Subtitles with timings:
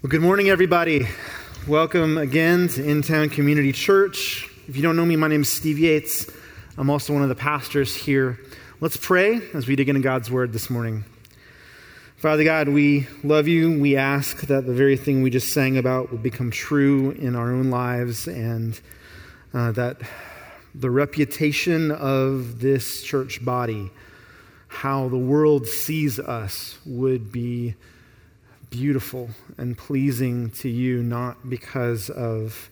[0.00, 1.08] Well, good morning, everybody.
[1.66, 4.48] Welcome again to In Town Community Church.
[4.68, 6.30] If you don't know me, my name is Steve Yates.
[6.76, 8.38] I'm also one of the pastors here.
[8.78, 11.04] Let's pray as we dig into God's Word this morning.
[12.16, 13.76] Father God, we love you.
[13.76, 17.50] We ask that the very thing we just sang about would become true in our
[17.50, 18.80] own lives and
[19.52, 20.00] uh, that
[20.76, 23.90] the reputation of this church body,
[24.68, 27.74] how the world sees us, would be
[28.70, 32.70] beautiful and pleasing to you, not because of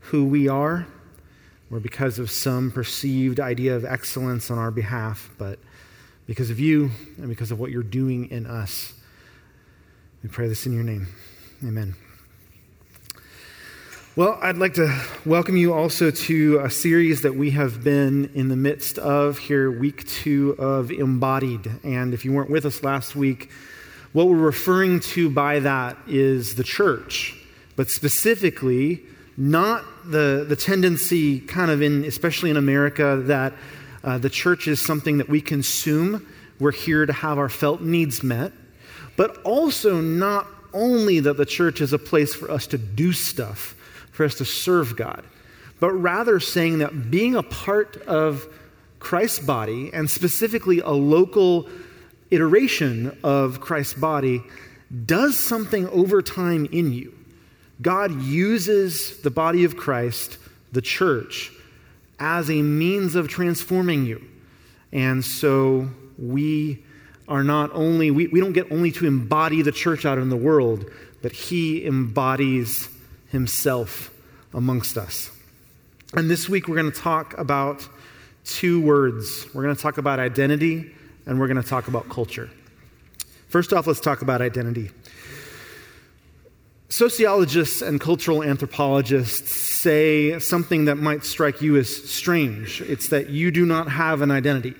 [0.00, 0.86] who we are
[1.70, 5.58] or because of some perceived idea of excellence on our behalf, but
[6.26, 8.94] because of you and because of what you're doing in us.
[10.22, 11.08] We pray this in your name.
[11.64, 11.94] Amen.
[14.16, 18.48] Well, I'd like to welcome you also to a series that we have been in
[18.48, 21.70] the midst of here, week two of Embodied.
[21.84, 23.50] And if you weren't with us last week,
[24.12, 27.34] what we're referring to by that is the church,
[27.76, 29.02] but specifically,
[29.36, 33.52] not the, the tendency, kind of in, especially in America, that
[34.02, 36.26] uh, the church is something that we consume.
[36.58, 38.52] We're here to have our felt needs met,
[39.16, 43.74] but also not only that the church is a place for us to do stuff,
[44.10, 45.24] for us to serve God,
[45.80, 48.46] but rather saying that being a part of
[48.98, 51.68] Christ's body, and specifically a local
[52.30, 54.42] iteration of Christ's body
[55.06, 57.14] does something over time in you.
[57.80, 60.38] God uses the body of Christ,
[60.72, 61.52] the church,
[62.18, 64.24] as a means of transforming you.
[64.92, 65.88] And so
[66.18, 66.82] we
[67.28, 70.36] are not only, we, we don't get only to embody the church out in the
[70.36, 70.90] world,
[71.22, 72.88] but He embodies
[73.28, 74.10] Himself
[74.54, 75.30] amongst us.
[76.14, 77.86] And this week we're going to talk about
[78.44, 79.46] two words.
[79.52, 80.94] We're going to talk about identity
[81.28, 82.50] and we're going to talk about culture.
[83.48, 84.90] First off, let's talk about identity.
[86.88, 92.80] Sociologists and cultural anthropologists say something that might strike you as strange.
[92.80, 94.74] It's that you do not have an identity.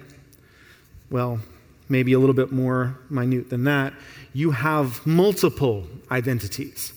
[1.10, 1.40] Well,
[1.90, 3.92] maybe a little bit more minute than that.
[4.32, 6.94] You have multiple identities.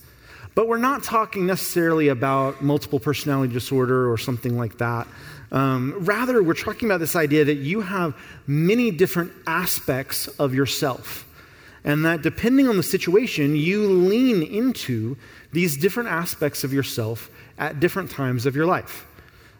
[0.55, 5.07] But we're not talking necessarily about multiple personality disorder or something like that.
[5.51, 8.15] Um, rather, we're talking about this idea that you have
[8.47, 11.27] many different aspects of yourself.
[11.83, 15.17] And that depending on the situation, you lean into
[15.51, 19.07] these different aspects of yourself at different times of your life.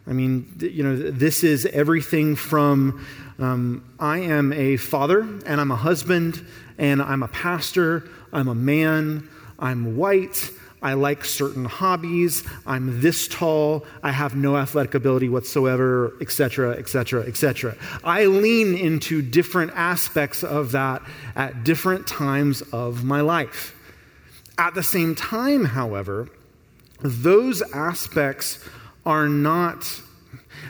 [0.08, 3.06] I mean, you know, this is everything from
[3.40, 6.46] um, I am a father and I'm a husband
[6.78, 9.28] and I'm a pastor, I'm a man,
[9.60, 12.44] I'm white, I like certain hobbies.
[12.66, 13.86] I'm this tall.
[14.02, 17.76] I have no athletic ability whatsoever, etc., etc., etc.
[18.04, 21.04] I lean into different aspects of that
[21.36, 23.76] at different times of my life.
[24.58, 26.30] At the same time, however,
[27.00, 28.64] those aspects
[29.06, 30.02] are not,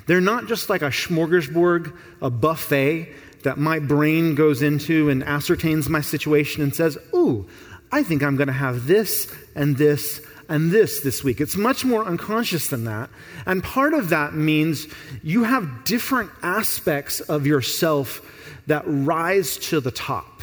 [0.08, 3.14] they're not just like a smorgasbord, a buffet
[3.44, 7.48] that my brain goes into and ascertains my situation and says, Ooh,
[7.92, 11.40] I think I'm going to have this and this and this this week.
[11.40, 13.10] It's much more unconscious than that.
[13.46, 14.88] And part of that means
[15.24, 18.22] you have different aspects of yourself
[18.68, 20.42] that rise to the top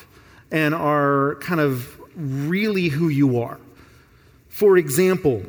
[0.50, 3.58] and are kind of really who you are.
[4.48, 5.42] For example,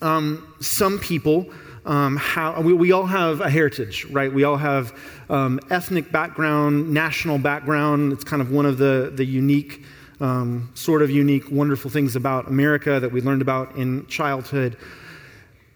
[0.00, 1.46] um, some people
[1.84, 4.32] um, how, we, we, all have a heritage, right?
[4.32, 4.96] We all have
[5.28, 8.12] um, ethnic background, national background.
[8.12, 9.84] It's kind of one of the, the unique
[10.22, 14.76] um, sort of unique, wonderful things about America that we learned about in childhood.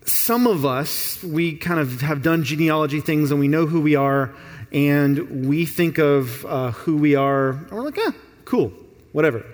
[0.04, 3.96] Some of us, we kind of have done genealogy things and we know who we
[3.96, 4.32] are,
[4.70, 8.12] and we think of uh, who we are, and we're like, yeah,
[8.44, 8.72] cool,
[9.10, 9.44] whatever.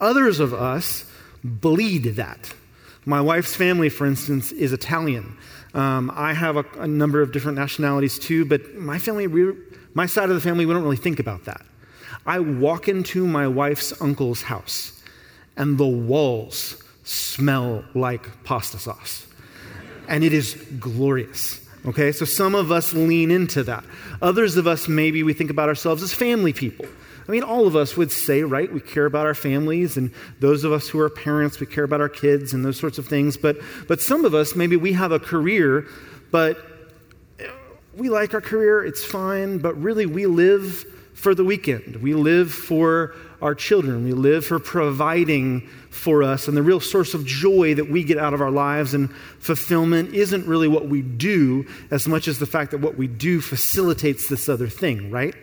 [0.00, 1.04] Others of us
[1.44, 2.52] bleed that.
[3.04, 5.36] My wife's family, for instance, is Italian.
[5.72, 9.52] Um, I have a, a, number of different nationalities too, but my family, we,
[9.94, 11.62] my side of the family, we don't really think about that.
[12.26, 15.00] I walk into my wife's uncle's house,
[15.56, 19.26] and the walls smell like pasta sauce.
[20.08, 21.60] And it is glorious.
[21.84, 23.84] Okay, so some of us lean into that.
[24.20, 26.86] Others of us, maybe we think about ourselves as family people.
[27.26, 30.62] I mean, all of us would say, right, we care about our families, and those
[30.62, 33.36] of us who are parents, we care about our kids and those sorts of things.
[33.36, 33.58] But,
[33.88, 35.86] but some of us, maybe we have a career,
[36.30, 36.56] but
[37.94, 40.84] we like our career, it's fine, but really we live
[41.22, 41.94] for the weekend.
[42.02, 44.02] We live for our children.
[44.02, 46.48] We live for providing for us.
[46.48, 49.08] And the real source of joy that we get out of our lives and
[49.38, 53.40] fulfillment isn't really what we do as much as the fact that what we do
[53.40, 55.36] facilitates this other thing, right?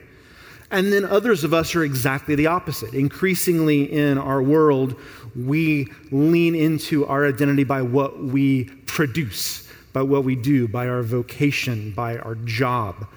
[0.70, 2.94] And then others of us are exactly the opposite.
[2.94, 5.00] Increasingly in our world,
[5.34, 11.04] we lean into our identity by what we produce, by what we do, by our
[11.04, 13.08] vocation, by our job.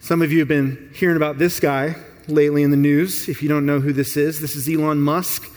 [0.00, 1.96] Some of you have been hearing about this guy
[2.28, 3.28] lately in the news.
[3.28, 5.50] If you don't know who this is, this is Elon Musk.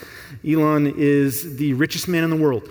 [0.45, 2.67] Elon is the richest man in the world.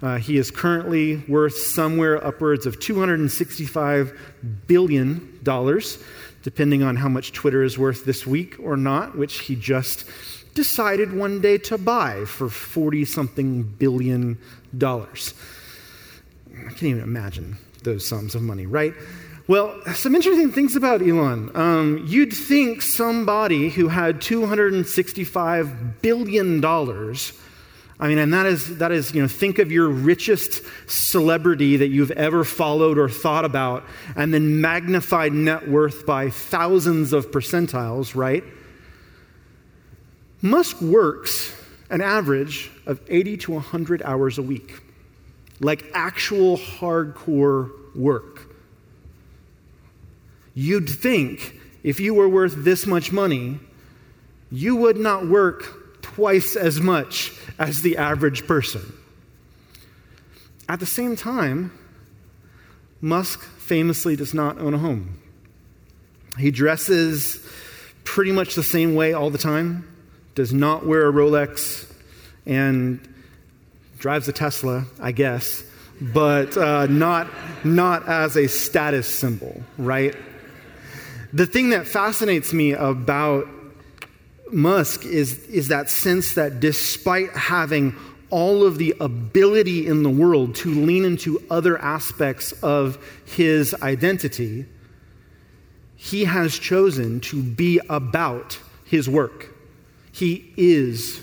[0.00, 4.16] Uh, he is currently worth somewhere upwards of $265
[4.66, 5.38] billion
[6.42, 10.06] depending on how much Twitter is worth this week or not, which he just
[10.54, 14.38] decided one day to buy for 40 something billion
[14.76, 15.34] dollars.
[16.50, 18.94] I can't even imagine those sums of money, right?
[19.46, 21.50] Well, some interesting things about Elon.
[21.54, 26.60] Um, you'd think somebody who had $265 billion
[28.02, 31.88] I mean, and that is, that is, you know, think of your richest celebrity that
[31.88, 33.84] you've ever followed or thought about,
[34.16, 38.42] and then magnified net worth by thousands of percentiles, right?
[40.40, 41.54] Musk works
[41.90, 44.80] an average of 80 to 100 hours a week,
[45.60, 48.49] like actual hardcore work.
[50.60, 53.58] You'd think if you were worth this much money,
[54.52, 58.82] you would not work twice as much as the average person.
[60.68, 61.72] At the same time,
[63.00, 65.22] Musk famously does not own a home.
[66.38, 67.42] He dresses
[68.04, 69.88] pretty much the same way all the time,
[70.34, 71.90] does not wear a Rolex,
[72.44, 73.00] and
[73.98, 75.64] drives a Tesla, I guess,
[76.02, 77.30] but uh, not,
[77.64, 80.14] not as a status symbol, right?
[81.32, 83.46] The thing that fascinates me about
[84.52, 87.94] Musk is, is that sense that despite having
[88.30, 94.66] all of the ability in the world to lean into other aspects of his identity,
[95.96, 99.54] he has chosen to be about his work.
[100.12, 101.20] He is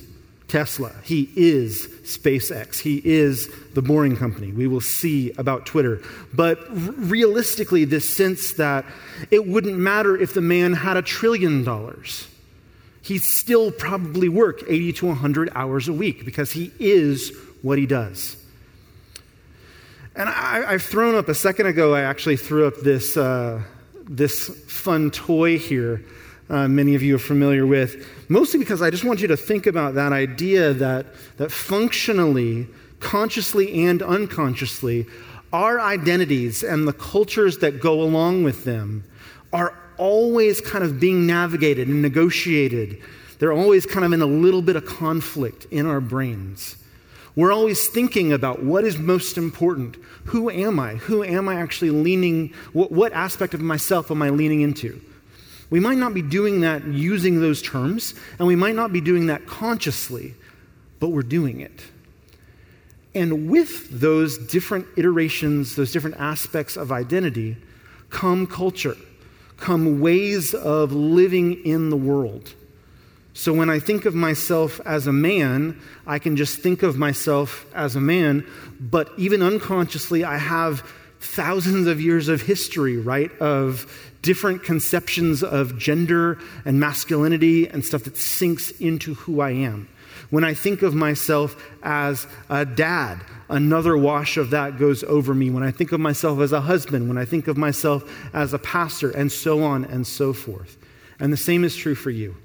[0.47, 0.93] Tesla.
[1.03, 2.79] He is SpaceX.
[2.79, 4.51] He is the Boring Company.
[4.51, 6.01] We will see about Twitter.
[6.33, 8.85] But realistically, this sense that
[9.29, 12.27] it wouldn't matter if the man had a trillion dollars
[13.07, 17.31] he'd still probably work 80 to 100 hours a week because he is
[17.61, 18.35] what he does.
[20.13, 23.61] And I, have thrown up, a second ago, I actually threw up this, uh,
[24.03, 26.03] this fun toy here.
[26.49, 29.67] Uh, many of you are familiar with, mostly because I just want you to think
[29.67, 31.05] about that idea that,
[31.37, 32.67] that functionally,
[32.99, 35.05] consciously and unconsciously,
[35.51, 39.03] our identities and the cultures that go along with them
[39.51, 43.01] are always kind of being navigated and negotiated.
[43.39, 46.75] They're always kind of in a little bit of conflict in our brains.
[47.35, 49.97] We're always thinking about what is most important.
[50.25, 50.95] Who am I?
[50.95, 52.53] Who am I actually leaning?
[52.73, 54.99] What, what aspect of myself am I leaning into?
[55.69, 59.27] We might not be doing that using those terms, and we might not be doing
[59.27, 60.33] that consciously,
[60.99, 61.83] but we're doing it.
[63.13, 67.57] And with those different iterations, those different aspects of identity,
[68.09, 68.95] come culture
[69.57, 72.53] come ways of living in the world.
[73.33, 77.65] So when I think of myself as a man, I can just think of myself
[77.75, 78.45] as a man,
[78.79, 85.77] but even unconsciously, I have thousands of years of history, right, of different conceptions of
[85.77, 89.87] gender and masculinity and stuff that sinks into who I am.
[90.29, 95.49] When I think of myself as a dad, another wash of that goes over me.
[95.49, 98.59] When I think of myself as a husband, when I think of myself as a
[98.59, 100.77] pastor, and so on and so forth.
[101.19, 102.35] And the same is true for you.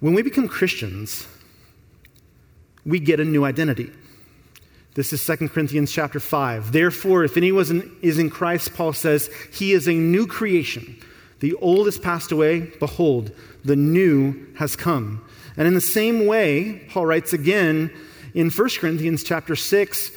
[0.00, 1.26] When we become Christians,
[2.86, 3.90] we get a new identity.
[4.98, 6.72] This is 2 Corinthians chapter 5.
[6.72, 11.00] Therefore, if anyone is in Christ, Paul says, he is a new creation.
[11.38, 12.72] The old has passed away.
[12.80, 13.30] Behold,
[13.64, 15.24] the new has come.
[15.56, 17.92] And in the same way, Paul writes again
[18.34, 20.10] in 1 Corinthians chapter 6,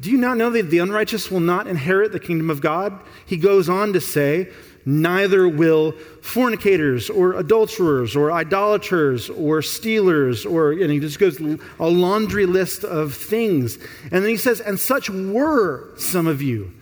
[0.00, 2.98] do you not know that the unrighteous will not inherit the kingdom of God?
[3.26, 4.48] He goes on to say,
[4.84, 11.86] neither will fornicators or adulterers or idolaters or stealers or and he just goes a
[11.88, 13.76] laundry list of things.
[14.10, 16.72] And then he says and such were some of you.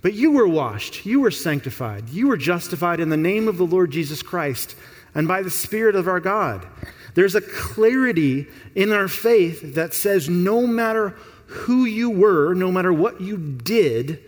[0.00, 3.66] But you were washed you were sanctified you were justified in the name of the
[3.66, 4.74] lord jesus christ
[5.14, 6.66] and by the spirit of our god.
[7.14, 11.10] There's a clarity in our faith that says no matter
[11.46, 14.20] who you were, no matter what you did,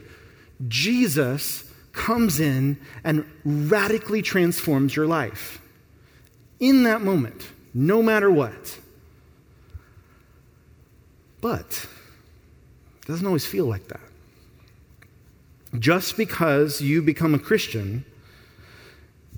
[0.69, 1.64] Jesus
[1.95, 5.61] comes in and radically transforms your life.
[6.61, 8.79] In that moment, no matter what.
[11.41, 11.87] But
[13.01, 14.01] it doesn't always feel like that.
[15.79, 18.05] Just because you become a Christian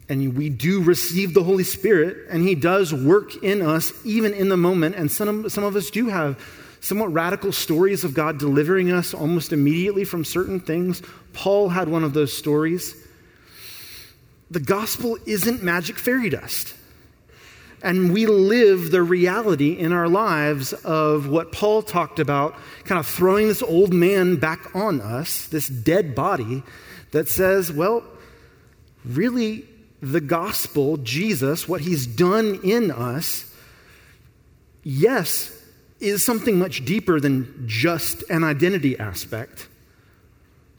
[0.08, 4.48] and we do receive the Holy Spirit, and He does work in us even in
[4.48, 4.94] the moment.
[4.94, 6.38] And some, some of us do have
[6.80, 11.02] somewhat radical stories of God delivering us almost immediately from certain things.
[11.36, 12.96] Paul had one of those stories.
[14.50, 16.74] The gospel isn't magic fairy dust.
[17.82, 23.06] And we live the reality in our lives of what Paul talked about, kind of
[23.06, 26.62] throwing this old man back on us, this dead body
[27.12, 28.02] that says, well,
[29.04, 29.66] really,
[30.00, 33.54] the gospel, Jesus, what he's done in us,
[34.82, 35.52] yes,
[36.00, 39.68] is something much deeper than just an identity aspect,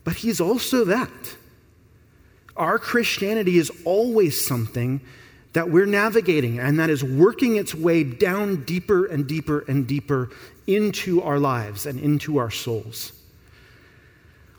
[0.07, 1.35] but he's also that.
[2.55, 5.01] Our Christianity is always something
[5.51, 10.29] that we're navigating and that is working its way down deeper and deeper and deeper
[10.65, 13.11] into our lives and into our souls.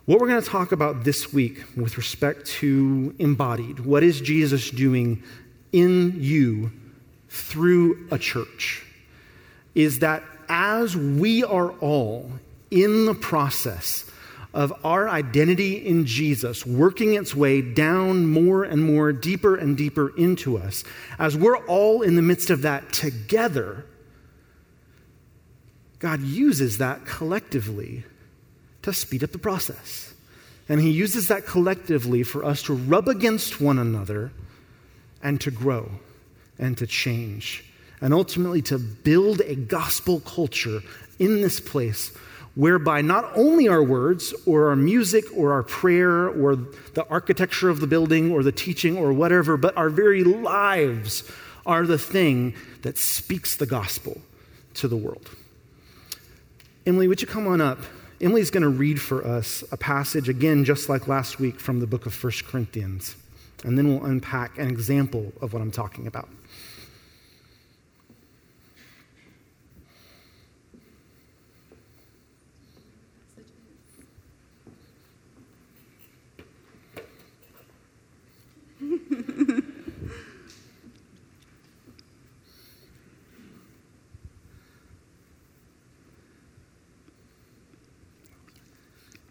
[0.04, 4.70] What we're going to talk about this week with respect to embodied, what is Jesus
[4.70, 5.22] doing
[5.72, 6.70] in you
[7.30, 8.84] through a church,
[9.74, 12.30] is that as we are all
[12.70, 14.04] in the process
[14.54, 20.16] of our identity in Jesus working its way down more and more, deeper and deeper
[20.16, 20.84] into us,
[21.18, 23.84] as we're all in the midst of that together,
[25.98, 28.04] God uses that collectively
[28.82, 30.14] to speed up the process.
[30.68, 34.32] And He uses that collectively for us to rub against one another
[35.22, 35.90] and to grow
[36.58, 37.64] and to change
[38.00, 40.80] and ultimately to build a gospel culture
[41.18, 42.16] in this place
[42.58, 47.78] whereby not only our words or our music or our prayer or the architecture of
[47.78, 51.22] the building or the teaching or whatever, but our very lives
[51.66, 54.20] are the thing that speaks the gospel
[54.74, 55.30] to the world.
[56.84, 57.78] Emily, would you come on up?
[58.20, 61.86] Emily's going to read for us a passage, again, just like last week, from the
[61.86, 63.14] book of 1 Corinthians.
[63.62, 66.28] And then we'll unpack an example of what I'm talking about.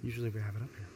[0.07, 0.87] Usually we have it up here.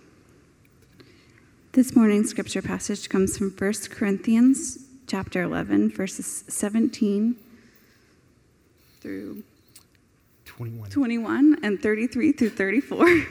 [1.82, 7.36] This morning's scripture passage comes from 1 Corinthians chapter 11, verses 17
[9.00, 9.42] through
[10.46, 10.92] 21.
[10.92, 13.26] 21 and 33 through 34.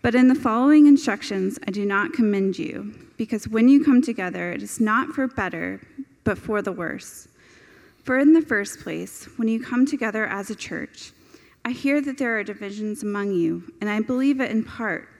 [0.00, 4.52] but in the following instructions, I do not commend you, because when you come together,
[4.52, 5.82] it is not for better,
[6.24, 7.28] but for the worse.
[8.04, 11.12] For in the first place, when you come together as a church,
[11.62, 15.10] I hear that there are divisions among you, and I believe it in part.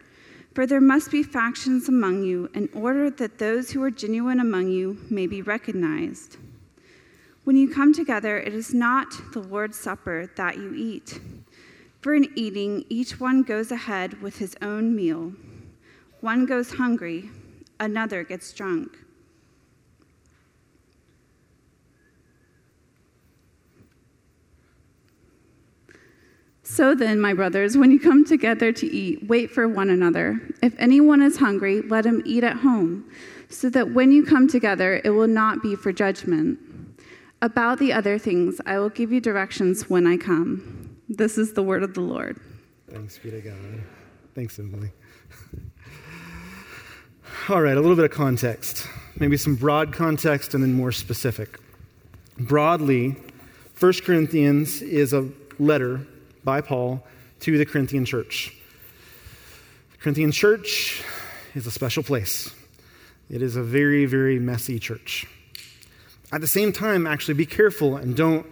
[0.54, 4.68] For there must be factions among you in order that those who are genuine among
[4.68, 6.36] you may be recognized.
[7.42, 11.20] When you come together, it is not the Lord's Supper that you eat.
[12.00, 15.32] For in eating, each one goes ahead with his own meal.
[16.20, 17.30] One goes hungry,
[17.80, 18.96] another gets drunk.
[26.66, 30.40] So then, my brothers, when you come together to eat, wait for one another.
[30.62, 33.04] If anyone is hungry, let him eat at home,
[33.50, 36.58] so that when you come together, it will not be for judgment.
[37.42, 40.96] About the other things, I will give you directions when I come.
[41.06, 42.40] This is the word of the Lord.
[42.88, 43.82] Thanks be to God.
[44.34, 44.90] Thanks, Emily.
[47.50, 48.88] All right, a little bit of context.
[49.20, 51.58] Maybe some broad context and then more specific.
[52.38, 53.16] Broadly,
[53.78, 55.28] 1 Corinthians is a
[55.58, 56.06] letter
[56.44, 57.04] by Paul
[57.40, 58.52] to the Corinthian church.
[59.92, 61.02] The Corinthian church
[61.54, 62.54] is a special place.
[63.30, 65.26] It is a very, very messy church.
[66.32, 68.46] At the same time, actually, be careful and don't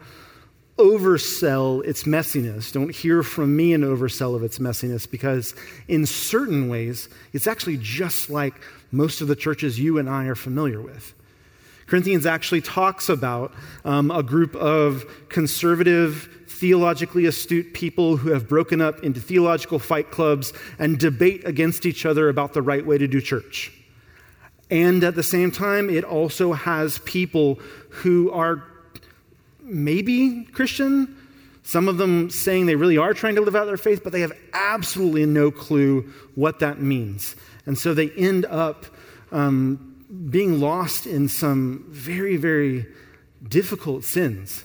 [0.78, 2.72] oversell its messiness.
[2.72, 5.54] Don't hear from me an oversell of its messiness because,
[5.88, 8.54] in certain ways, it's actually just like
[8.90, 11.14] most of the churches you and I are familiar with.
[11.86, 13.52] Corinthians actually talks about
[13.84, 20.12] um, a group of conservative theologically astute people who have broken up into theological fight
[20.12, 23.72] clubs and debate against each other about the right way to do church.
[24.70, 28.62] And at the same time, it also has people who are
[29.60, 31.16] maybe Christian,
[31.64, 34.20] some of them saying they really are trying to live out their faith, but they
[34.20, 37.34] have absolutely no clue what that means.
[37.66, 38.86] And so they end up
[39.32, 39.96] um,
[40.30, 42.86] being lost in some very, very
[43.48, 44.62] difficult sins.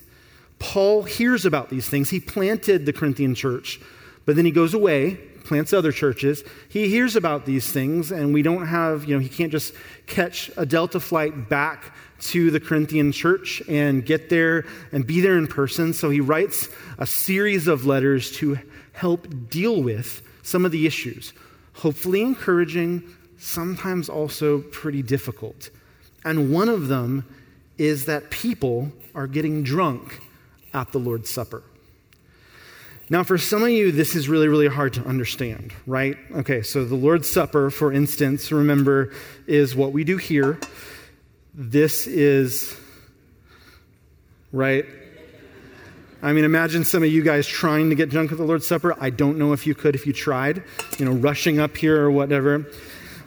[0.60, 2.10] Paul hears about these things.
[2.10, 3.80] He planted the Corinthian church,
[4.26, 5.20] but then he goes away.
[5.48, 6.44] plants other churches.
[6.70, 9.74] He hears about these things, and we don't have, you know, he can't just
[10.06, 15.38] catch a Delta flight back to the Corinthian church and get there and be there
[15.38, 15.94] in person.
[15.94, 18.60] So he writes a series of letters to
[18.92, 21.34] help deal with some of the issues.
[21.74, 23.04] Hopefully encouraging,
[23.38, 25.70] sometimes also pretty difficult.
[26.26, 27.26] And one of them
[27.78, 30.20] is that people are getting drunk
[30.74, 31.64] at the Lord's Supper.
[33.10, 36.18] Now, for some of you, this is really, really hard to understand, right?
[36.36, 39.14] Okay, so the Lord's Supper, for instance, remember,
[39.48, 40.60] is what we do here.
[41.54, 42.78] This is,
[44.52, 44.86] right?
[46.22, 48.94] I mean, imagine some of you guys trying to get drunk at the Lord's Supper.
[49.00, 50.64] I don't know if you could if you tried,
[50.98, 52.66] you know, rushing up here or whatever.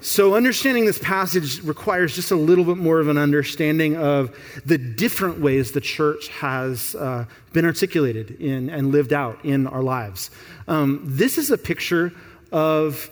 [0.03, 4.79] So, understanding this passage requires just a little bit more of an understanding of the
[4.79, 10.31] different ways the church has uh, been articulated in and lived out in our lives.
[10.69, 12.15] Um, this is a picture
[12.51, 13.11] of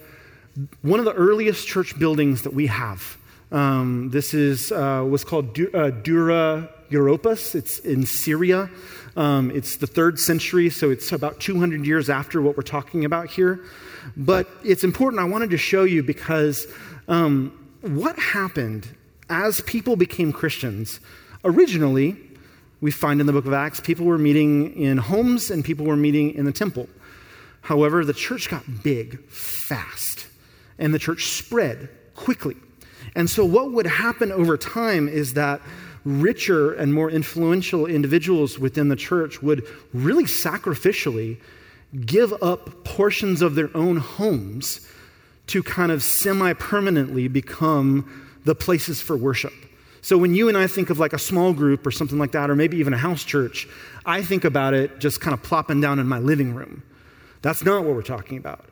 [0.81, 3.19] one of the earliest church buildings that we have.
[3.53, 7.55] Um, this is uh, was called du- uh, Dura Europos.
[7.55, 8.71] It's in Syria.
[9.15, 13.29] Um, it's the third century, so it's about 200 years after what we're talking about
[13.29, 13.61] here.
[14.17, 15.21] But it's important.
[15.21, 16.67] I wanted to show you because
[17.09, 18.89] um, what happened
[19.31, 21.01] as people became Christians?
[21.45, 22.17] Originally,
[22.81, 25.97] we find in the book of Acts, people were meeting in homes and people were
[25.97, 26.89] meeting in the temple.
[27.61, 30.27] However, the church got big fast
[30.79, 32.57] and the church spread quickly.
[33.15, 35.61] And so, what would happen over time is that
[36.05, 41.39] richer and more influential individuals within the church would really sacrificially
[42.05, 44.87] give up portions of their own homes
[45.49, 49.53] to kind of semi permanently become the places for worship.
[50.01, 52.51] So when you and I think of like a small group or something like that,
[52.51, 53.69] or maybe even a house church,
[54.07, 56.83] I think about it just kind of plopping down in my living room.
[57.43, 58.65] That's not what we're talking about.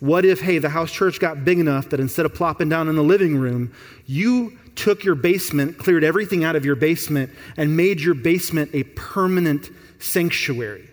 [0.00, 2.96] What if, hey, the house church got big enough that instead of plopping down in
[2.96, 3.72] the living room,
[4.06, 8.82] you took your basement, cleared everything out of your basement, and made your basement a
[8.82, 10.90] permanent sanctuary?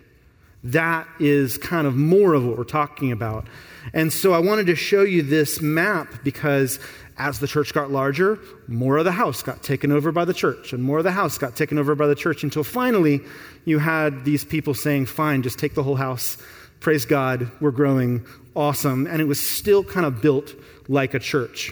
[0.64, 3.48] That is kind of more of what we're talking about.
[3.94, 6.80] And so I wanted to show you this map because
[7.18, 10.74] as the church got larger, more of the house got taken over by the church,
[10.74, 13.22] and more of the house got taken over by the church until finally
[13.66, 16.38] you had these people saying, Fine, just take the whole house.
[16.80, 18.26] Praise God, we're growing.
[18.56, 19.06] Awesome.
[19.08, 20.54] And it was still kind of built
[20.88, 21.72] like a church.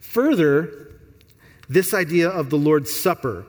[0.00, 0.70] Further,
[1.68, 3.46] this idea of the Lord's Supper.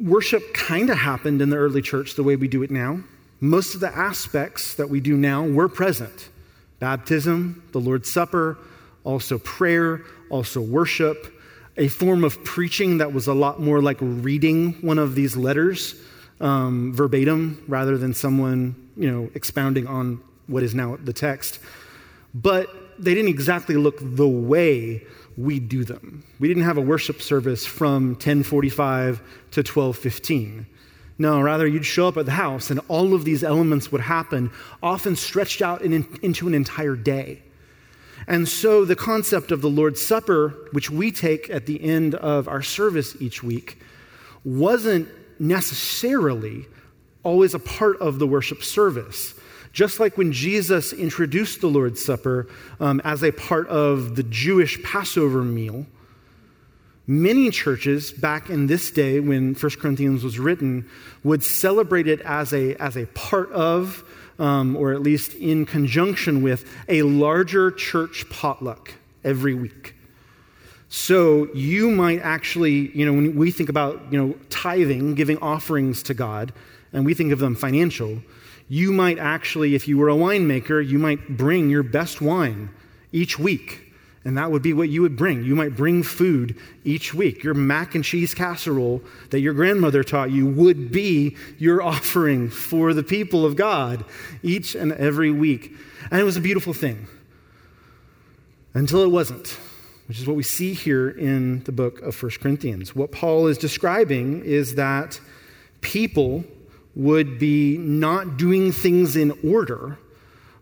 [0.00, 3.00] Worship kind of happened in the early church the way we do it now.
[3.40, 6.28] Most of the aspects that we do now were present
[6.78, 8.56] baptism, the Lord's Supper,
[9.02, 11.34] also prayer, also worship,
[11.76, 15.94] a form of preaching that was a lot more like reading one of these letters
[16.40, 21.58] um, verbatim rather than someone you know expounding on what is now the text.
[22.34, 25.04] But they didn't exactly look the way
[25.36, 26.24] we do them.
[26.40, 29.18] We didn't have a worship service from 1045
[29.52, 30.66] to 1215.
[31.18, 34.50] No, rather, you'd show up at the house and all of these elements would happen,
[34.82, 37.42] often stretched out in, into an entire day.
[38.26, 42.46] And so the concept of the Lord's Supper, which we take at the end of
[42.46, 43.80] our service each week,
[44.44, 45.08] wasn't
[45.38, 46.66] necessarily
[47.22, 49.34] always a part of the worship service.
[49.72, 52.48] Just like when Jesus introduced the Lord's Supper
[52.80, 55.86] um, as a part of the Jewish Passover meal,
[57.10, 60.86] Many churches back in this day when 1 Corinthians was written
[61.24, 64.04] would celebrate it as a, as a part of,
[64.38, 68.92] um, or at least in conjunction with, a larger church potluck
[69.24, 69.94] every week.
[70.90, 76.02] So you might actually, you know, when we think about, you know, tithing, giving offerings
[76.04, 76.52] to God,
[76.92, 78.20] and we think of them financial,
[78.68, 82.70] you might actually, if you were a winemaker, you might bring your best wine
[83.12, 83.88] each week
[84.28, 85.42] and that would be what you would bring.
[85.42, 86.54] You might bring food
[86.84, 87.42] each week.
[87.42, 92.92] Your mac and cheese casserole that your grandmother taught you would be your offering for
[92.92, 94.04] the people of God
[94.42, 95.72] each and every week.
[96.10, 97.06] And it was a beautiful thing
[98.74, 99.56] until it wasn't,
[100.08, 102.94] which is what we see here in the book of 1 Corinthians.
[102.94, 105.20] What Paul is describing is that
[105.80, 106.44] people
[106.98, 109.96] would be not doing things in order,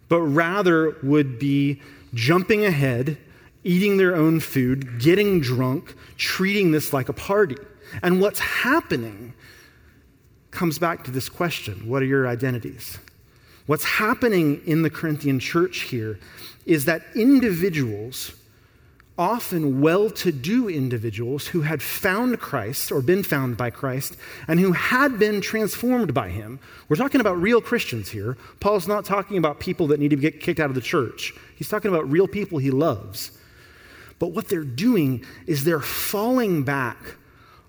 [0.08, 1.82] but rather would be
[2.14, 3.18] jumping ahead
[3.66, 7.56] eating their own food, getting drunk, treating this like a party.
[8.00, 9.34] And what's happening
[10.52, 12.98] comes back to this question what are your identities?
[13.66, 16.20] What's happening in the Corinthian church here
[16.64, 18.32] is that individuals
[19.18, 24.60] often well to do individuals who had found Christ or been found by Christ and
[24.60, 26.60] who had been transformed by him.
[26.88, 28.36] We're talking about real Christians here.
[28.60, 31.68] Paul's not talking about people that need to get kicked out of the church, he's
[31.68, 33.30] talking about real people he loves.
[34.18, 37.16] But what they're doing is they're falling back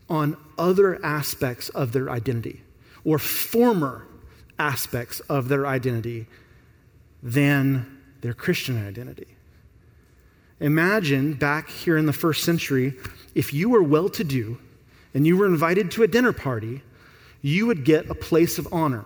[0.09, 2.61] on other aspects of their identity
[3.03, 4.07] or former
[4.57, 6.25] aspects of their identity
[7.21, 9.36] than their Christian identity.
[10.59, 12.95] Imagine back here in the first century,
[13.35, 14.57] if you were well to do
[15.13, 16.81] and you were invited to a dinner party,
[17.41, 19.05] you would get a place of honor.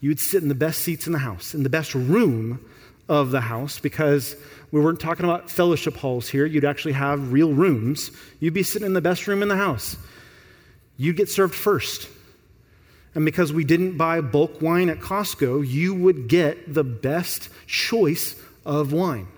[0.00, 2.64] You would sit in the best seats in the house, in the best room
[3.08, 4.34] of the house, because
[4.72, 6.46] we weren't talking about fellowship halls here.
[6.46, 8.10] You'd actually have real rooms.
[8.40, 9.96] You'd be sitting in the best room in the house.
[10.96, 12.08] You'd get served first.
[13.14, 18.36] And because we didn't buy bulk wine at Costco, you would get the best choice
[18.64, 19.28] of wine.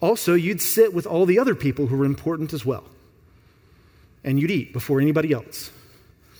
[0.00, 2.84] Also, you'd sit with all the other people who were important as well.
[4.24, 5.70] And you'd eat before anybody else.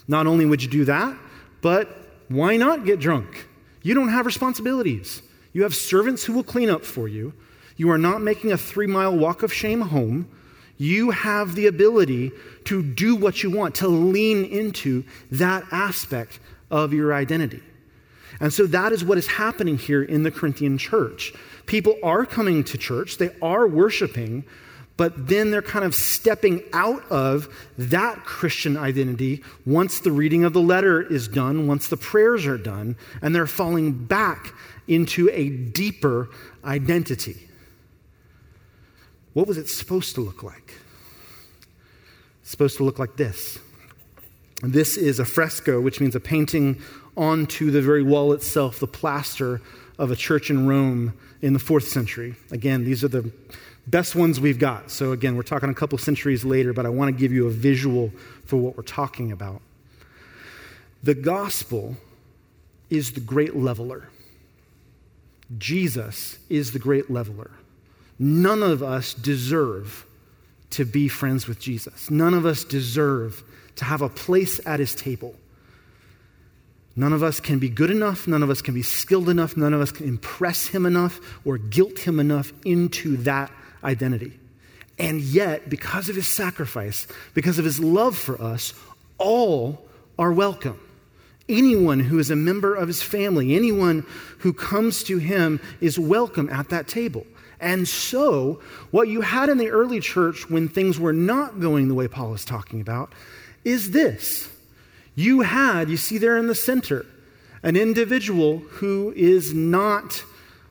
[0.07, 1.17] Not only would you do that,
[1.61, 1.89] but
[2.29, 3.47] why not get drunk?
[3.83, 5.23] You don't have responsibilities.
[5.53, 7.33] You have servants who will clean up for you.
[7.77, 10.29] You are not making a three mile walk of shame home.
[10.77, 12.31] You have the ability
[12.65, 16.39] to do what you want, to lean into that aspect
[16.71, 17.63] of your identity.
[18.41, 21.33] And so that is what is happening here in the Corinthian church.
[21.69, 24.43] People are coming to church, they are worshiping,
[24.97, 30.55] but then they're kind of stepping out of that Christian identity once the reading of
[30.55, 34.55] the letter is done, once the prayers are done, and they're falling back
[34.89, 36.31] into a deeper
[36.65, 37.37] identity.
[39.35, 40.73] What was it supposed to look like?
[42.41, 43.59] It's supposed to look like this.
[44.63, 46.81] This is a fresco, which means a painting
[47.15, 49.61] onto the very wall itself, the plaster
[49.99, 52.37] of a church in Rome in the fourth century.
[52.51, 53.31] Again, these are the
[53.87, 54.91] best ones we've got.
[54.91, 57.51] So, again, we're talking a couple centuries later, but I want to give you a
[57.51, 58.13] visual
[58.45, 59.61] for what we're talking about.
[61.03, 61.97] The gospel
[62.91, 64.09] is the great leveler.
[65.57, 67.51] Jesus is the great leveler.
[68.19, 70.05] None of us deserve
[70.71, 72.11] to be friends with Jesus.
[72.11, 73.43] None of us deserve
[73.77, 75.35] to have a place at his table.
[76.99, 78.27] None of us can be good enough.
[78.27, 79.57] None of us can be skilled enough.
[79.57, 83.53] None of us can impress him enough or guilt him enough into that
[83.85, 84.37] identity.
[84.99, 88.75] And yet, because of his sacrifice, because of his love for us,
[89.17, 89.87] all
[90.19, 90.81] are welcome.
[91.49, 94.05] Anyone who is a member of his family, anyone
[94.39, 97.25] who comes to him is welcome at that table.
[97.61, 101.95] And so, what you had in the early church when things were not going the
[101.95, 103.13] way Paul is talking about
[103.65, 104.51] is this
[105.19, 107.05] you had, you see there in the center,
[107.65, 110.23] an individual who is not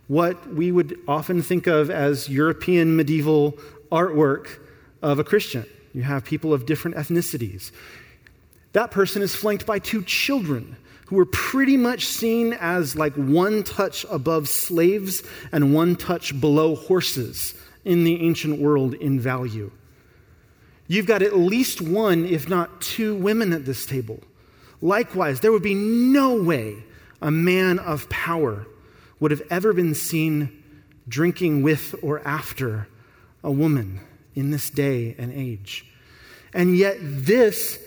[0.07, 3.57] what we would often think of as European medieval
[3.91, 4.47] artwork
[5.01, 5.65] of a Christian.
[5.93, 7.71] You have people of different ethnicities.
[8.71, 13.63] That person is flanked by two children who were pretty much seen as like one
[13.63, 19.71] touch above slaves and one touch below horses in the ancient world in value.
[20.87, 24.21] You've got at least one, if not two, women at this table
[24.81, 26.83] Likewise, there would be no way
[27.21, 28.67] a man of power
[29.19, 30.63] would have ever been seen
[31.07, 32.87] drinking with or after
[33.43, 33.99] a woman
[34.35, 35.85] in this day and age.
[36.53, 37.79] And yet, this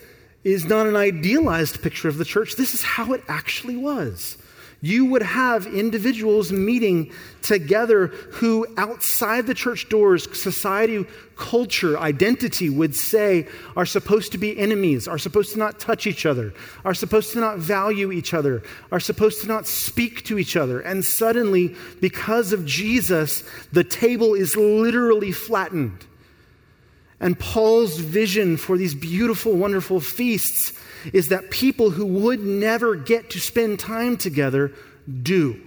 [0.43, 2.57] is not an idealized picture of the church.
[2.57, 4.39] This is how it actually was
[4.83, 7.13] you would have individuals meeting
[7.43, 11.05] together who, outside the church doors, society,
[11.37, 16.25] culture, identity would say are supposed to be enemies, are supposed to not touch each
[16.25, 20.57] other, are supposed to not value each other, are supposed to not speak to each
[20.57, 20.81] other.
[20.81, 26.07] And suddenly, because of Jesus, the table is literally flattened.
[27.21, 30.73] And Paul's vision for these beautiful, wonderful feasts
[31.13, 34.73] is that people who would never get to spend time together
[35.23, 35.61] do.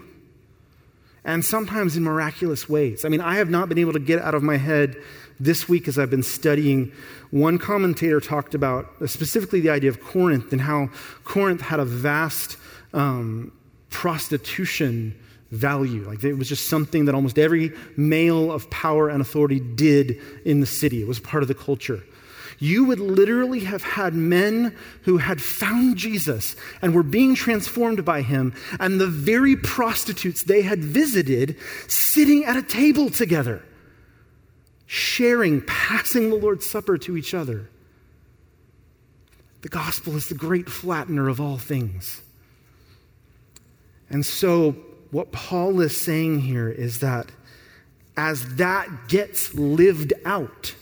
[1.26, 3.06] And sometimes in miraculous ways.
[3.06, 4.98] I mean, I have not been able to get out of my head
[5.40, 6.92] this week as I've been studying.
[7.32, 10.90] One commentator talked about specifically the idea of Corinth and how
[11.24, 12.58] Corinth had a vast
[12.94, 13.52] um,
[13.90, 15.18] prostitution
[15.52, 16.04] value.
[16.04, 20.60] Like it was just something that almost every male of power and authority did in
[20.60, 21.02] the city.
[21.02, 22.04] It was part of the culture.
[22.60, 28.22] You would literally have had men who had found Jesus and were being transformed by
[28.22, 33.64] him, and the very prostitutes they had visited sitting at a table together,
[34.86, 37.70] sharing, passing the Lord's Supper to each other.
[39.62, 42.22] The gospel is the great flattener of all things.
[44.10, 44.76] And so
[45.12, 47.32] what Paul is saying here is that
[48.18, 50.76] as that gets lived out,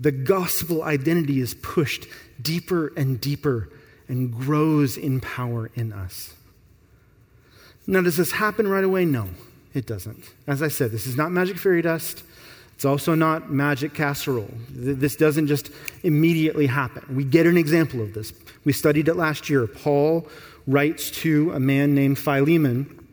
[0.00, 2.06] the gospel identity is pushed
[2.40, 3.68] deeper and deeper
[4.08, 6.34] and grows in power in us.
[7.86, 9.04] Now, does this happen right away?
[9.04, 9.28] No,
[9.74, 10.22] it doesn't.
[10.46, 12.22] As I said, this is not magic fairy dust.
[12.74, 14.54] It's also not magic casserole.
[14.70, 15.70] This doesn't just
[16.04, 17.16] immediately happen.
[17.16, 18.32] We get an example of this.
[18.64, 19.66] We studied it last year.
[19.66, 20.28] Paul
[20.66, 23.04] writes to a man named Philemon.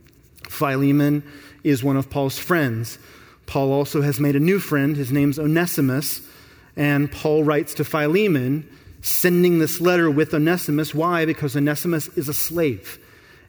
[0.48, 1.24] Philemon
[1.64, 3.00] is one of Paul's friends.
[3.48, 4.96] Paul also has made a new friend.
[4.96, 6.22] His name's Onesimus.
[6.76, 8.70] And Paul writes to Philemon,
[9.02, 10.94] sending this letter with Onesimus.
[10.94, 11.26] Why?
[11.26, 13.00] Because Onesimus is a slave.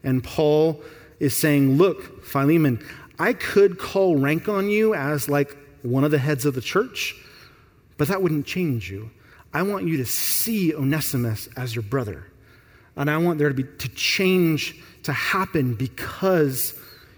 [0.05, 0.83] And Paul
[1.19, 2.85] is saying, Look, Philemon,
[3.19, 7.15] I could call rank on you as like one of the heads of the church,
[7.97, 9.11] but that wouldn't change you.
[9.55, 12.27] I want you to see Onesimus as your brother.
[12.97, 16.75] And I want there to be to change to happen because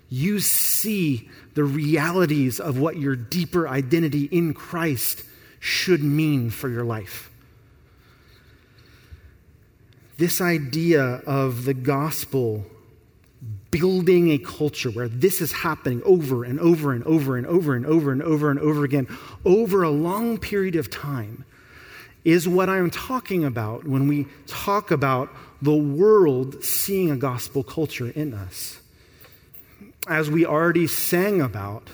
[0.09, 5.25] you see the realities of what your deeper identity in Christ
[5.61, 7.31] should mean for your life.
[10.17, 12.67] This idea of the gospel
[13.71, 17.87] building a culture where this is happening over and over and over and over and
[17.87, 19.07] over and over and over again
[19.45, 21.45] over a long period of time
[22.25, 25.31] is what I'm talking about when we talk about
[25.63, 28.81] the world seeing a gospel culture in us.
[30.07, 31.89] As we already sang about,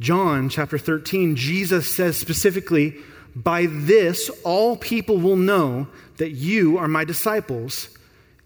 [0.00, 2.96] John chapter 13, Jesus says specifically,
[3.34, 7.88] By this all people will know that you are my disciples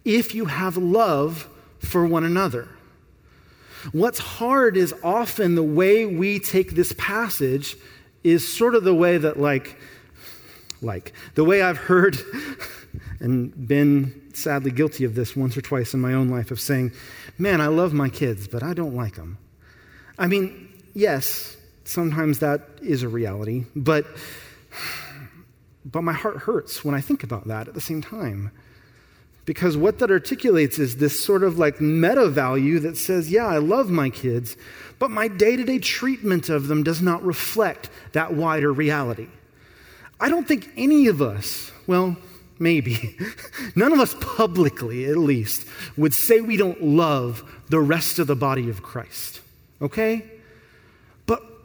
[0.04, 2.68] if you have love for one another.
[3.92, 7.76] What's hard is often the way we take this passage
[8.24, 9.76] is sort of the way that, like,
[10.82, 12.18] like, the way I've heard
[13.20, 16.92] and been sadly guilty of this once or twice in my own life of saying,
[17.38, 19.38] man, I love my kids, but I don't like them.
[20.18, 24.06] I mean, yes, sometimes that is a reality, but,
[25.84, 28.50] but my heart hurts when I think about that at the same time.
[29.44, 33.56] Because what that articulates is this sort of like meta value that says, yeah, I
[33.56, 34.56] love my kids,
[34.98, 39.28] but my day to day treatment of them does not reflect that wider reality.
[40.20, 42.16] I don't think any of us, well,
[42.58, 43.16] maybe,
[43.74, 48.36] none of us publicly at least, would say we don't love the rest of the
[48.36, 49.40] body of Christ.
[49.80, 50.30] Okay?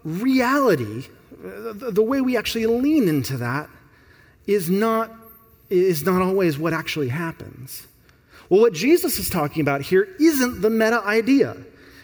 [0.04, 1.08] Reality,
[1.42, 3.70] the way we actually lean into that,
[4.46, 5.12] is not
[5.70, 7.88] is not always what actually happens.
[8.50, 11.58] Well, what Jesus is talking about here isn't the meta idea.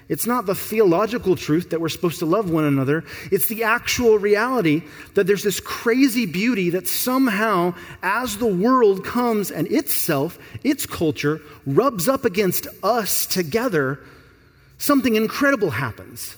[0.08, 3.04] It's not the theological truth that we're supposed to love one another.
[3.32, 4.82] It's the actual reality
[5.14, 11.42] that there's this crazy beauty that somehow, as the world comes and itself, its culture,
[11.68, 14.00] rubs up against us together,
[14.80, 16.36] something incredible happens.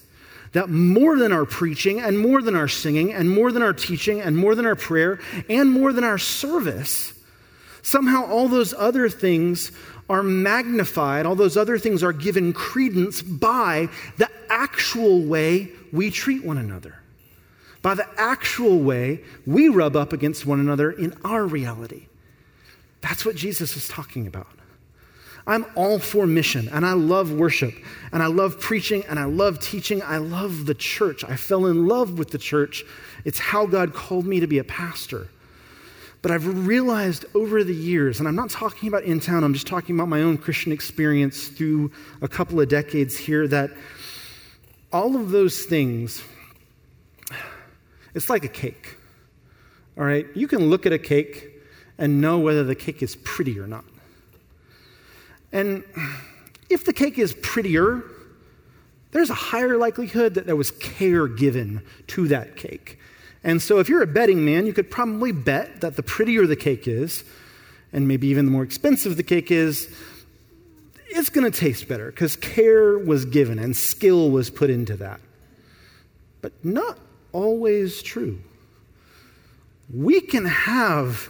[0.53, 4.19] That more than our preaching, and more than our singing, and more than our teaching,
[4.19, 7.13] and more than our prayer, and more than our service,
[7.81, 9.71] Somehow, all those other things
[10.09, 16.43] are magnified, all those other things are given credence by the actual way we treat
[16.43, 16.99] one another,
[17.81, 22.07] by the actual way we rub up against one another in our reality.
[23.01, 24.60] That's what Jesus is talking about.
[25.47, 27.73] I'm all for mission, and I love worship,
[28.11, 30.01] and I love preaching, and I love teaching.
[30.03, 31.23] I love the church.
[31.23, 32.83] I fell in love with the church.
[33.25, 35.27] It's how God called me to be a pastor.
[36.21, 39.65] But I've realized over the years, and I'm not talking about in town, I'm just
[39.65, 43.71] talking about my own Christian experience through a couple of decades here, that
[44.93, 46.23] all of those things,
[48.13, 48.97] it's like a cake.
[49.97, 50.27] All right?
[50.35, 51.49] You can look at a cake
[51.97, 53.85] and know whether the cake is pretty or not.
[55.51, 55.83] And
[56.69, 58.03] if the cake is prettier,
[59.11, 62.97] there's a higher likelihood that there was care given to that cake.
[63.43, 66.55] And so, if you're a betting man, you could probably bet that the prettier the
[66.55, 67.23] cake is,
[67.91, 69.93] and maybe even the more expensive the cake is,
[71.09, 75.19] it's going to taste better because care was given and skill was put into that.
[76.41, 76.99] But not
[77.31, 78.39] always true.
[79.93, 81.29] We can have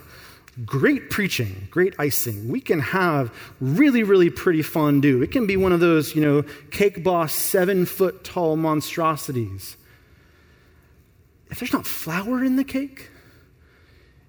[0.64, 2.48] great preaching, great icing.
[2.48, 5.22] We can have really, really pretty fondue.
[5.22, 9.76] It can be one of those, you know, cake boss seven foot tall monstrosities
[11.52, 13.10] if there's not flour in the cake,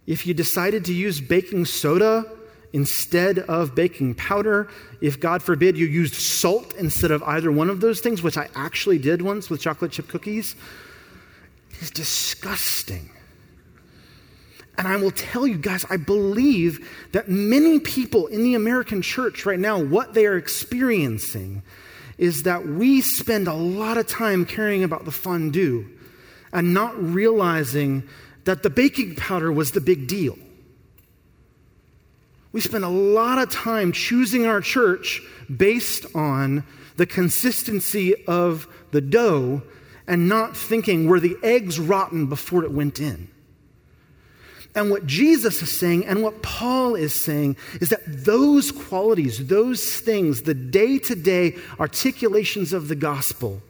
[0.05, 2.29] if you decided to use baking soda
[2.73, 7.79] instead of baking powder, if God forbid you used salt instead of either one of
[7.79, 10.57] those things, which I actually did once with chocolate chip cookies,
[11.79, 13.09] is disgusting.
[14.77, 19.45] And I will tell you guys, I believe that many people in the American church
[19.45, 21.61] right now, what they are experiencing
[22.17, 25.87] is that we spend a lot of time caring about the fondue
[26.51, 28.03] and not realizing
[28.45, 30.37] that the baking powder was the big deal.
[32.51, 35.21] We spend a lot of time choosing our church
[35.55, 36.63] based on
[36.97, 39.63] the consistency of the dough
[40.07, 43.27] and not thinking were the eggs rotten before it went in.
[44.75, 49.99] And what Jesus is saying and what Paul is saying is that those qualities, those
[49.99, 53.61] things, the day to day articulations of the gospel,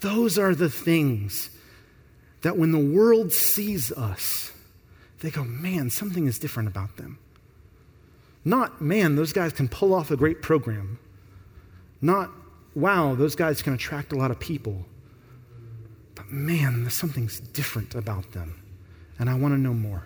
[0.00, 1.50] those are the things
[2.42, 4.52] that when the world sees us,
[5.20, 7.18] they go, man, something is different about them.
[8.44, 10.98] Not, man, those guys can pull off a great program.
[12.00, 12.30] Not,
[12.74, 14.86] wow, those guys can attract a lot of people.
[16.14, 18.59] But man, something's different about them.
[19.20, 20.02] And I want to know more.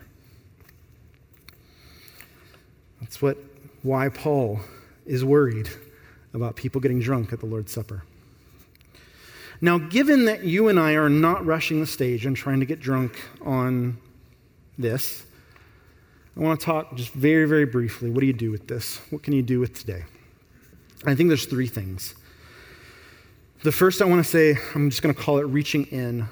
[3.00, 3.38] That's what
[3.82, 4.60] why Paul
[5.06, 5.68] is worried
[6.32, 8.02] about people getting drunk at the Lord's Supper.
[9.60, 12.80] Now, given that you and I are not rushing the stage and trying to get
[12.80, 13.98] drunk on
[14.76, 15.24] this,
[16.36, 18.10] I want to talk just very, very briefly.
[18.10, 19.00] What do you do with this?
[19.10, 20.04] What can you do with today?
[21.06, 22.14] I think there's three things.
[23.62, 26.28] The first I want to say, I'm just going to call it reaching in.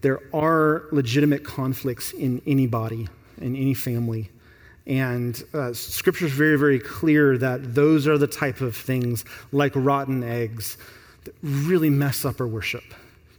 [0.00, 3.08] There are legitimate conflicts in any body,
[3.40, 4.30] in any family.
[4.86, 9.72] And uh, scripture is very, very clear that those are the type of things like
[9.74, 10.78] rotten eggs
[11.24, 12.82] that really mess up our worship,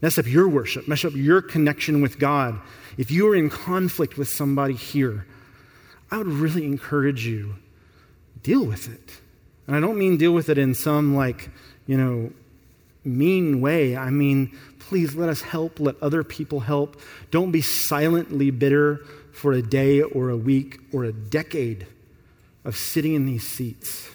[0.01, 2.59] mess up your worship, mess up your connection with God.
[2.97, 5.25] If you are in conflict with somebody here,
[6.11, 7.55] I would really encourage you
[8.43, 9.19] deal with it.
[9.67, 11.49] And I don't mean deal with it in some like,
[11.87, 12.31] you know,
[13.03, 13.97] mean way.
[13.97, 14.57] I mean,
[14.91, 16.99] please let us help, let other people help.
[17.31, 18.97] Don't be silently bitter
[19.31, 21.87] for a day or a week or a decade
[22.65, 24.09] of sitting in these seats.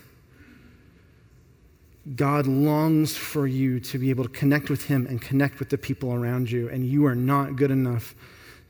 [2.15, 5.79] God longs for you to be able to connect with Him and connect with the
[5.79, 8.15] people around you, and you are not good enough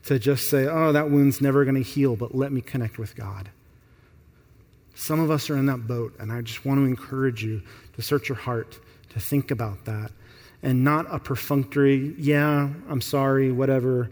[0.05, 3.17] to just say, oh, that wound's never going to heal, but let me connect with
[3.17, 3.49] God.
[4.95, 7.61] Some of us are in that boat, and I just want to encourage you
[7.97, 10.11] to search your heart, to think about that,
[10.63, 14.09] and not a perfunctory, yeah, I'm sorry, whatever,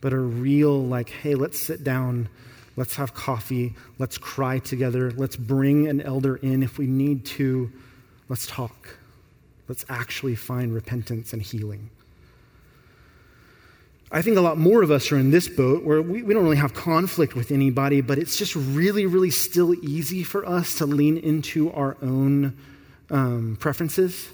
[0.00, 2.28] but a real, like, hey, let's sit down,
[2.76, 7.70] let's have coffee, let's cry together, let's bring an elder in if we need to,
[8.28, 8.98] let's talk.
[9.68, 11.90] Let's actually find repentance and healing.
[14.12, 16.44] I think a lot more of us are in this boat where we, we don't
[16.44, 20.86] really have conflict with anybody, but it's just really, really still easy for us to
[20.86, 22.56] lean into our own
[23.10, 24.28] um, preferences,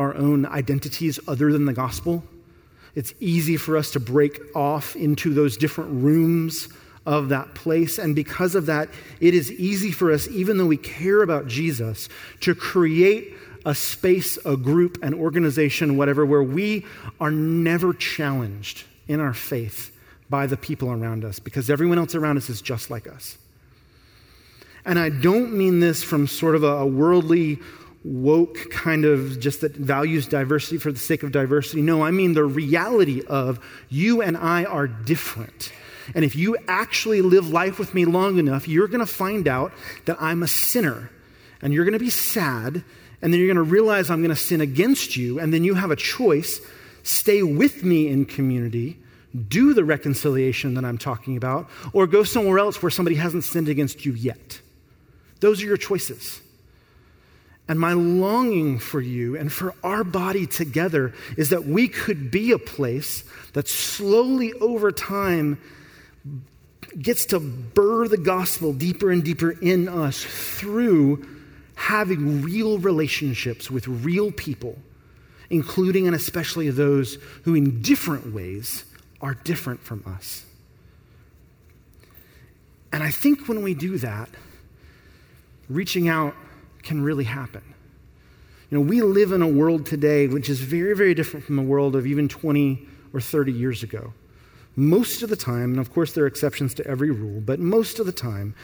[0.00, 2.24] our own identities other than the gospel.
[2.94, 6.68] It's easy for us to break off into those different rooms
[7.04, 7.98] of that place.
[7.98, 8.88] And because of that,
[9.20, 12.08] it is easy for us, even though we care about Jesus,
[12.40, 13.34] to create
[13.66, 16.86] a space, a group, an organization, whatever, where we
[17.20, 19.94] are never challenged in our faith
[20.30, 23.36] by the people around us because everyone else around us is just like us.
[24.86, 27.58] And I don't mean this from sort of a worldly,
[28.02, 31.82] woke kind of just that values diversity for the sake of diversity.
[31.82, 35.72] No, I mean the reality of you and I are different.
[36.14, 39.72] And if you actually live life with me long enough, you're going to find out
[40.06, 41.10] that I'm a sinner.
[41.62, 42.82] And you're going to be sad
[43.22, 45.74] and then you're going to realize I'm going to sin against you, and then you
[45.74, 46.60] have a choice
[47.02, 48.98] stay with me in community,
[49.48, 53.68] do the reconciliation that I'm talking about, or go somewhere else where somebody hasn't sinned
[53.68, 54.60] against you yet.
[55.40, 56.40] Those are your choices.
[57.70, 62.50] And my longing for you and for our body together is that we could be
[62.50, 65.56] a place that slowly over time
[67.00, 71.24] gets to burr the gospel deeper and deeper in us through
[71.76, 74.76] having real relationships with real people,
[75.48, 78.84] including and especially those who, in different ways,
[79.20, 80.44] are different from us.
[82.92, 84.28] And I think when we do that,
[85.68, 86.34] reaching out
[86.82, 87.62] can really happen.
[88.70, 91.62] You know, we live in a world today which is very, very different from the
[91.62, 94.12] world of even 20 or 30 years ago.
[94.76, 97.98] Most of the time, and of course there are exceptions to every rule, but most
[97.98, 98.54] of the time,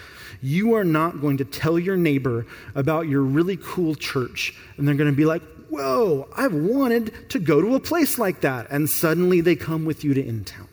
[0.40, 4.94] you are not going to tell your neighbor about your really cool church, and they're
[4.94, 8.68] going to be like, Whoa, I've wanted to go to a place like that.
[8.70, 10.68] And suddenly they come with you to in town.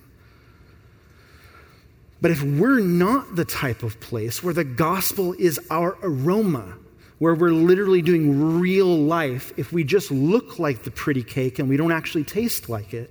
[2.22, 6.78] But if we're not the type of place where the gospel is our aroma,
[7.24, 11.70] where we're literally doing real life, if we just look like the pretty cake and
[11.70, 13.10] we don't actually taste like it,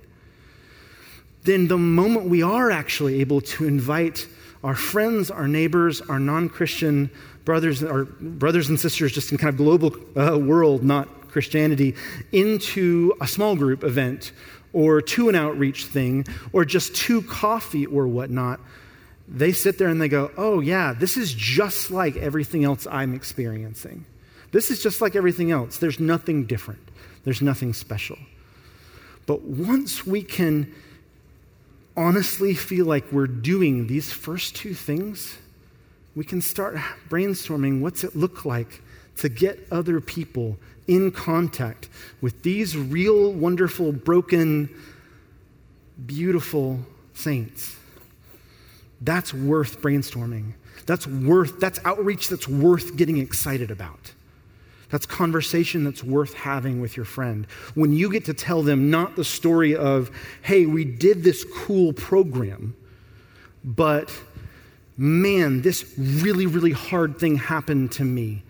[1.45, 4.27] then the moment we are actually able to invite
[4.63, 7.09] our friends, our neighbors, our non Christian
[7.43, 11.95] brothers, our brothers and sisters, just in kind of global uh, world, not Christianity
[12.31, 14.31] into a small group event
[14.73, 18.59] or to an outreach thing or just to coffee or whatnot,
[19.27, 23.13] they sit there and they go, oh, yeah, this is just like everything else I'm
[23.13, 24.05] experiencing.
[24.51, 25.77] This is just like everything else.
[25.77, 26.89] There's nothing different,
[27.23, 28.17] there's nothing special.
[29.25, 30.73] But once we can
[31.95, 35.37] honestly feel like we're doing these first two things,
[36.15, 36.75] we can start
[37.09, 38.81] brainstorming what's it look like
[39.17, 40.57] to get other people
[40.87, 41.89] in contact
[42.21, 44.69] with these real, wonderful, broken,
[46.05, 46.79] beautiful
[47.13, 47.75] saints.
[49.03, 50.53] That's worth brainstorming.
[50.85, 54.13] That's worth, that's outreach that's worth getting excited about.
[54.89, 57.47] That's conversation that's worth having with your friend.
[57.73, 60.11] When you get to tell them not the story of,
[60.43, 62.75] hey, we did this cool program,
[63.63, 64.11] but
[64.95, 68.43] man, this really, really hard thing happened to me.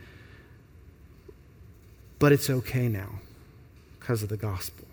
[2.19, 3.09] But it's okay now
[3.99, 4.85] because of the gospel.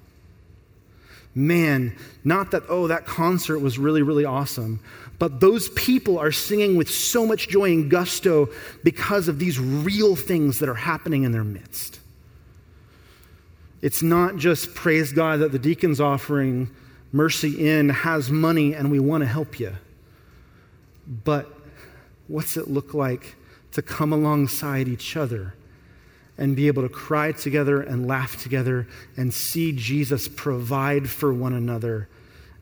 [1.34, 4.80] Man, not that, oh, that concert was really, really awesome,
[5.20, 8.48] but those people are singing with so much joy and gusto
[8.82, 12.00] because of these real things that are happening in their midst.
[13.82, 16.70] It's not just praise God that the deacon's offering
[17.12, 19.74] Mercy in has money and we want to help you.
[21.06, 21.52] But
[22.26, 23.36] what's it look like
[23.72, 25.52] to come alongside each other
[26.38, 31.52] and be able to cry together and laugh together and see Jesus provide for one
[31.52, 32.08] another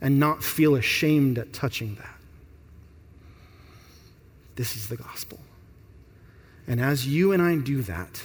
[0.01, 2.18] and not feel ashamed at touching that?
[4.59, 5.39] This is the gospel.
[6.67, 8.21] And as you and I do that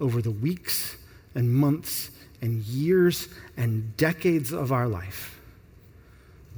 [0.00, 0.96] over the weeks
[1.36, 2.10] and months
[2.42, 5.38] and years and decades of our life,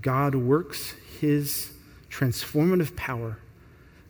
[0.01, 1.71] God works his
[2.11, 3.37] transformative power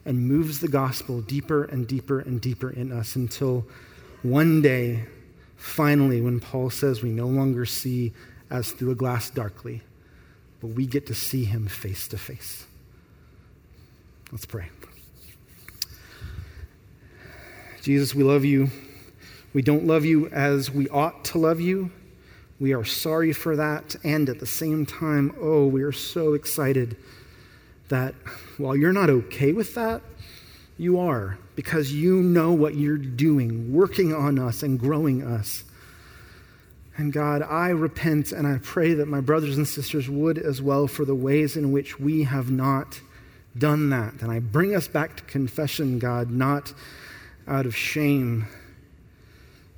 [0.04, 3.66] and moves the gospel deeper and deeper and deeper in us until
[4.22, 5.06] one day,
[5.56, 8.12] finally, when Paul says we no longer see
[8.48, 9.82] as through a glass darkly,
[10.60, 12.67] but we get to see him face to face.
[14.30, 14.68] Let's pray.
[17.80, 18.68] Jesus, we love you.
[19.54, 21.90] We don't love you as we ought to love you.
[22.60, 23.96] We are sorry for that.
[24.04, 26.98] And at the same time, oh, we are so excited
[27.88, 28.14] that
[28.58, 30.02] while you're not okay with that,
[30.76, 35.64] you are because you know what you're doing, working on us and growing us.
[36.98, 40.86] And God, I repent and I pray that my brothers and sisters would as well
[40.86, 43.00] for the ways in which we have not
[43.58, 44.14] done that.
[44.20, 46.72] And I bring us back to confession, God, not
[47.46, 48.46] out of shame,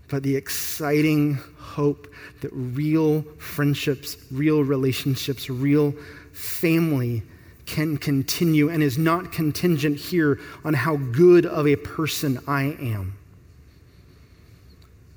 [0.08, 5.94] but the exciting hope that real friendships, real relationships, real
[6.32, 7.22] family
[7.66, 13.16] can continue and is not contingent here on how good of a person I am.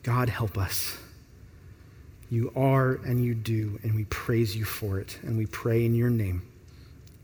[0.03, 0.97] God, help us.
[2.29, 5.95] You are and you do, and we praise you for it, and we pray in
[5.95, 6.43] your name.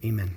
[0.03, 0.35] Amen.